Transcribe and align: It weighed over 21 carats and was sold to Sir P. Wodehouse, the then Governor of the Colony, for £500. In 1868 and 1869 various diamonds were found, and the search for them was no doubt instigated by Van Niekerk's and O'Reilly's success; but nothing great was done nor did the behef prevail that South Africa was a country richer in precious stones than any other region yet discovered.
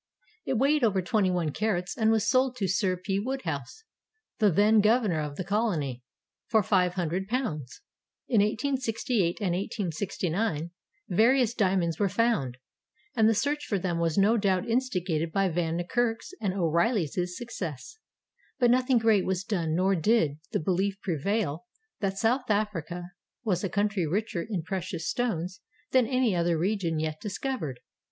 It 0.45 0.57
weighed 0.57 0.83
over 0.83 0.99
21 1.03 1.51
carats 1.51 1.95
and 1.95 2.09
was 2.09 2.27
sold 2.27 2.55
to 2.55 2.67
Sir 2.67 2.97
P. 2.97 3.19
Wodehouse, 3.19 3.83
the 4.39 4.49
then 4.49 4.81
Governor 4.81 5.19
of 5.19 5.35
the 5.35 5.43
Colony, 5.43 6.01
for 6.47 6.63
£500. 6.63 6.95
In 6.97 7.11
1868 7.19 9.39
and 9.39 9.51
1869 9.53 10.71
various 11.07 11.53
diamonds 11.53 11.99
were 11.99 12.09
found, 12.09 12.57
and 13.15 13.29
the 13.29 13.35
search 13.35 13.65
for 13.65 13.77
them 13.77 13.99
was 13.99 14.17
no 14.17 14.37
doubt 14.37 14.67
instigated 14.67 15.31
by 15.31 15.49
Van 15.49 15.77
Niekerk's 15.77 16.33
and 16.41 16.51
O'Reilly's 16.55 17.15
success; 17.37 17.99
but 18.57 18.71
nothing 18.71 18.97
great 18.97 19.23
was 19.23 19.43
done 19.43 19.75
nor 19.75 19.95
did 19.95 20.39
the 20.51 20.57
behef 20.57 20.99
prevail 21.03 21.67
that 21.99 22.17
South 22.17 22.49
Africa 22.49 23.11
was 23.43 23.63
a 23.63 23.69
country 23.69 24.07
richer 24.07 24.41
in 24.49 24.63
precious 24.63 25.07
stones 25.07 25.61
than 25.91 26.07
any 26.07 26.35
other 26.35 26.57
region 26.57 26.97
yet 26.99 27.19
discovered. 27.21 27.81